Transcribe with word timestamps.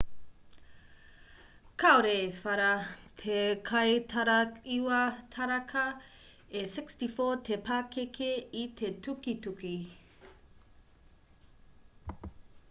kāore 1.83 2.13
i 2.21 2.29
whara 2.37 2.69
te 3.23 3.35
kaitaraiwa 3.67 5.01
taraka 5.37 5.85
e 6.63 6.65
64 6.73 7.29
te 7.51 7.59
pakeke 7.69 8.31
i 8.65 8.67
te 8.83 8.91
tukituki 9.09 9.75